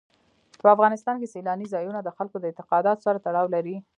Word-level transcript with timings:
په 0.61 0.67
افغانستان 0.75 1.15
کې 1.19 1.31
سیلانی 1.33 1.67
ځایونه 1.73 1.99
د 2.01 2.09
خلکو 2.17 2.37
د 2.39 2.45
اعتقاداتو 2.49 3.03
سره 3.07 3.21
تړاو 3.25 3.47
لري. 3.55 3.75